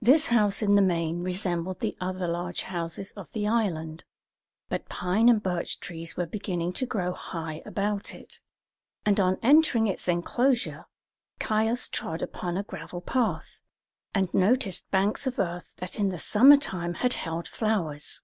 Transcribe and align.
This 0.00 0.28
house 0.28 0.62
in 0.62 0.76
the 0.76 0.80
main 0.80 1.22
resembled 1.22 1.80
the 1.80 1.94
other 2.00 2.26
larger 2.26 2.68
houses 2.68 3.12
of 3.12 3.32
the 3.32 3.46
island; 3.46 4.02
but 4.70 4.88
pine 4.88 5.28
and 5.28 5.42
birch 5.42 5.78
trees 5.78 6.16
were 6.16 6.24
beginning 6.24 6.72
to 6.72 6.86
grow 6.86 7.12
high 7.12 7.60
about 7.66 8.14
it, 8.14 8.40
and 9.04 9.20
on 9.20 9.36
entering 9.42 9.86
its 9.86 10.08
enclosure 10.08 10.86
Caius 11.38 11.86
trod 11.86 12.22
upon 12.22 12.56
a 12.56 12.62
gravel 12.62 13.02
path, 13.02 13.58
and 14.14 14.32
noticed 14.32 14.90
banks 14.90 15.26
of 15.26 15.38
earth 15.38 15.74
that 15.76 15.98
in 16.00 16.08
the 16.08 16.18
summer 16.18 16.56
time 16.56 16.94
had 16.94 17.12
held 17.12 17.46
flowers. 17.46 18.22